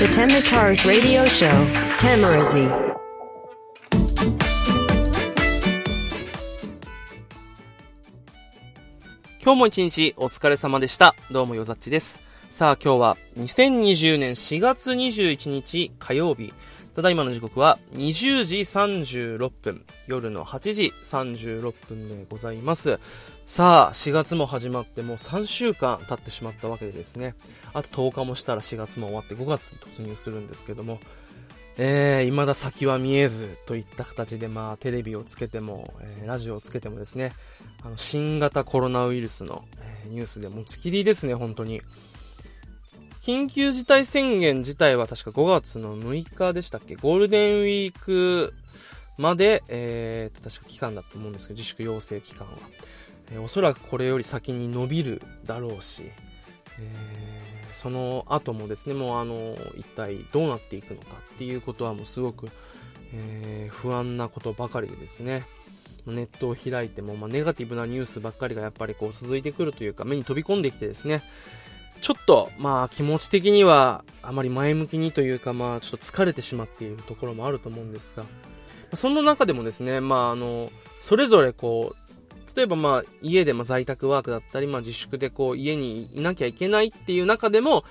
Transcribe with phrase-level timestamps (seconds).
[0.00, 1.52] The Temitars radio show,
[1.98, 2.70] Tamarazi.
[9.44, 11.14] 今日も一日お疲れ様でした。
[11.30, 12.18] どうもよざっちです。
[12.50, 16.54] さあ今日は2020年4月21日火曜日。
[16.94, 19.84] ただいまの時刻は20時36分。
[20.08, 22.98] 夜の8時36分でございます。
[23.46, 27.36] さあ4月も始まってもう3週間経ってしまったわけでですね。
[27.74, 30.98] あと10日もしたら4月も終わって5月に突入するんですけども。
[31.82, 37.32] えー、未だ先は見えずといった形で、まあ、テレビをつけても、えーラジオをつけてもですね、
[37.82, 41.80] あの、新型コロナウイルスの、えーニュースで持ちきりですね、本当に。
[43.22, 46.96] 緊急事態宣言自体は確か5月の6日でしたっけ？
[46.96, 48.54] ゴールデンウィーク
[49.18, 52.52] まで、えーと、確か期間だと思うんですけど、自粛要請期間は。
[53.32, 56.04] えーおそらくこれより先に伸びるだろうし、
[56.78, 62.48] えーその後もですね、もうあの、一体どうなっていくのかっていうことはもうすごく、
[63.12, 65.44] えー不安なことばかりでですね、
[66.06, 71.22] ネットを開いても、まあ、ネガティブなニュースばっかりがやっぱりこう続いてくるというか、目に飛び込んできてですね、
[72.00, 78.24] ちょっと、まあ気持ち的にはあまり前向きにというか、まあちょっと疲れてしまっているところもあると思うんですが、
[78.94, 80.70] その中でもですね、まああの、
[81.00, 87.84] それぞれこう、例えばまあ家でまあ在宅ワークだったり、まあ自粛でこう家にいなきゃいけないっていう中でも、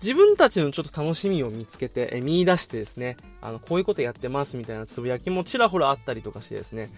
[0.00, 6.90] 自分たちのちょっと楽しみを見つけて、え見出してですね、あの、こういうことやってますみたいなつぶやきもちらほらあったりとかしてですね、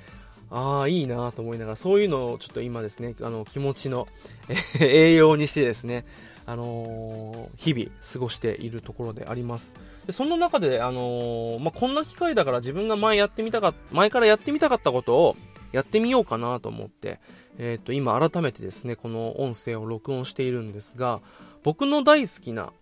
[0.53, 4.07] ああ、いいなと思いながら、そういうのをちょっと今ですね、あの、気持ちの
[4.81, 6.05] 栄養にしてですね、
[6.45, 9.75] あのー日々過ごしているところであります。
[10.07, 15.37] で、そんな中で、あのーまあ、こんな機会だから自分が前やってみたか前からやってみたかったことを
[15.73, 17.21] やってみようかなと思って、
[17.59, 21.21] えっ、と、今改めてですね、この音声を録音しているんですが、
[21.63, 22.73] 僕の大好きな、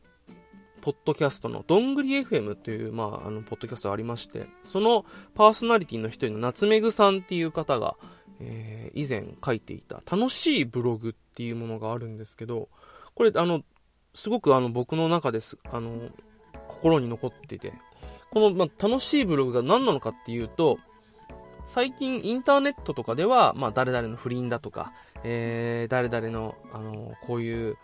[0.80, 5.04] ポッドキャストのどんぐり FM という、まあ、あの、ポッドキャストがありまして、その
[5.34, 7.96] パーソナリティの一人の夏目ぐさんっていう方が、
[8.41, 12.68] えー以前書いていた楽しいブログっていうものがあるんですけど、
[13.14, 13.62] これ、あの、
[14.14, 16.08] すごくあの、僕の中です、あの、
[16.68, 17.72] 心に残ってて、
[18.30, 20.78] この、まあ、楽しいブログが何なのかっていうと、
[21.66, 24.92] 最近インターネットとかでは、まあ、誰々の不倫だとか、
[25.22, 27.76] えー、誰々の、あの、こういう、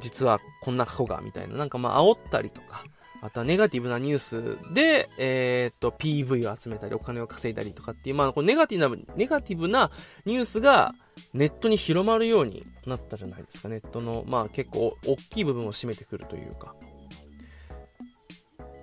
[0.00, 2.84] 実はこんな過去が、みたいな、なんかまあ、煽ったりとか、
[3.22, 9.90] あとはネガティブなニュースで、えーっと、PV を集めたり、お金を稼いだりとかっていう、まあ、こうネガティブな、ネガティブな
[10.24, 10.94] ニュースが
[11.32, 13.68] ネットに広まるようになったじゃないですか。
[13.68, 16.74] ネットの、まあ、結構大きい部分を占めてくるというか。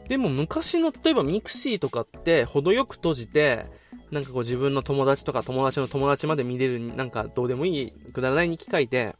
[0.08, 3.66] でも昔の、例えばミクシーとかって、程よく閉じて、
[4.12, 9.16] なんかこう自分の友達とか友達の友達まで見れる、なんかどうでもいい、くだらない日記書いて、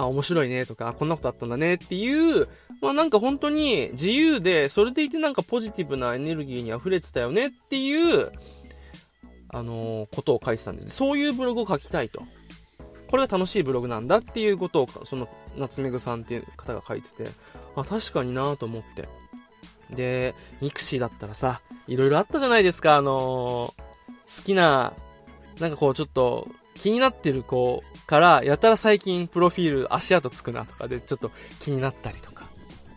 [0.00, 2.48] あ、面白いねとか、こんなことあったんだねっていう、
[2.80, 8.32] まあなんか本当に自由で、それでいてなんかポジティブなエネルギーに溢れてたよねっていう、
[9.52, 10.90] あのーことを書いてたんです。
[10.90, 12.22] そういうブログを書きたいと。
[13.08, 17.28] これが楽しいブログなんだっていうことを、その、夏目ぐさんっていう方が書いてて、
[17.74, 19.08] あ、確かになと思って。
[19.90, 23.90] で、ミクシーだったらさ、いろいろあったじゃないですか、あのー
[24.36, 24.92] 好きな、
[25.58, 26.46] なんかこうちょっと
[26.80, 31.30] 気になってる子から、やたら最近プロフィール足跡つくなとかでちょっと
[31.60, 32.44] 気になったりとか。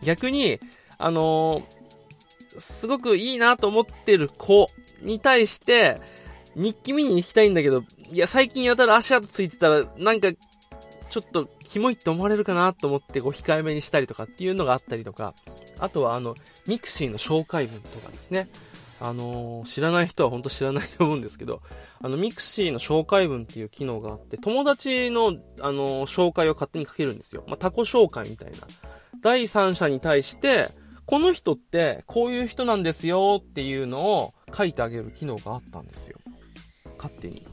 [0.03, 0.59] 逆に、
[0.97, 1.83] あのー
[2.57, 4.67] すごくいいなと思ってる子
[5.01, 5.99] に対して、
[6.55, 10.29] 日記見に行きたいんだけど、いや最近やたら足跡ついてたら、なんか、
[11.09, 15.35] ちょっとキモいって思われるかなと思ってこう控えめにしたりとかっていうのがあったりとか、
[15.79, 16.35] あとはあの、
[16.67, 18.47] ミクシーの紹介文とかですね。
[19.03, 21.61] あのー知らない人は本当知らないと思うんですけど、
[22.01, 27.43] あの、ミクシーの紹介文っていう機能があって、友達の、あのー紹介を勝手に書けるんですよ。
[27.47, 28.59] まあ、他己紹介みたいな。
[29.21, 30.69] 第三者に対して、
[31.05, 36.17] この人ってこういう人なんですよっていうのを書いてあげる機能があったんですよ。
[36.97, 37.45] 勝手に。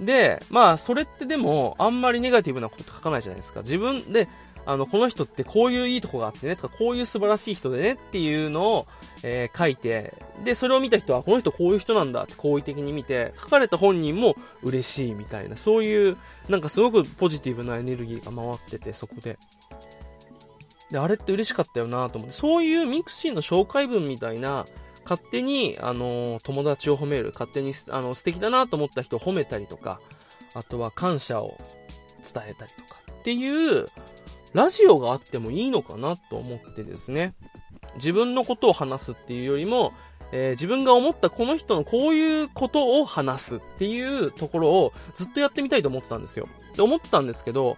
[0.00, 3.60] で、まあ、それってでも、あんまりネガティブなこと書かないじゃないですか。
[3.60, 4.28] 自分で、
[4.70, 8.86] あの、この人ってこういういいとこがあってね、とか、こういう素晴らしい人でねっていうのを、
[9.24, 10.14] えー書いて、
[10.44, 16.16] で、それを見た人は、この人こういう人なんだって好意的に見て、書かれた本人も嬉しいみたいな、そういう、
[16.48, 19.38] なんかすごくポジティブなエネルギーが回ってて、そこで。
[20.90, 24.66] で、あれって嬉しかったよなと思って、そういうミクシーの紹介文みたいな、
[25.04, 30.00] 勝手に、あのー友達を褒める、勝手に、あの、素敵だなと思った人を褒めたりとか、
[30.54, 31.56] あとは感謝を
[32.22, 33.88] 伝えたりとかっていう、
[34.52, 37.34] ラジオがあってもいいのかなと思ってですね。
[37.96, 39.92] 自分のことを話すっていうよりも、
[40.32, 46.48] えー自分が思ったこの人のこういうことを話すっていうところをずっとやってみたいと思ってたんですよ。
[46.76, 47.76] で思ってたんですけど、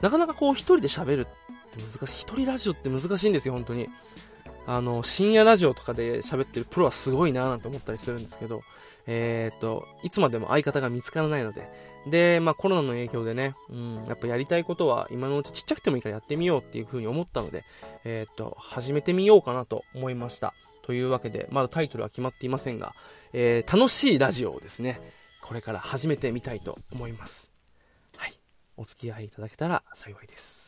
[0.00, 2.22] なかなかこう一人で喋るって難しい。
[2.22, 3.88] 一人ラジオって難しいんですよ、本当に。
[4.66, 8.62] あの、深夜ラジオとかで喋ってるプロはすごいなぁなんて思ったりするんですけど、
[9.06, 11.66] えー、っと、いつまでも相方が見つからないので、
[12.10, 17.64] で、まあコロナの影響でね、うん、やっぱやりたいことは今のうちちっちゃくてもいいからやってみようっていう風に思ったので、
[18.04, 20.54] えー、っと、始めてみようかなと思いました。
[20.82, 22.94] というわけで、まだタイトルは決まっていませんが、
[23.32, 25.00] えー、楽しいラジオをですね、
[25.42, 27.50] これから始めてみたいと思います。
[28.16, 28.32] はい。
[28.76, 30.67] お付き合いいただけたら幸いです。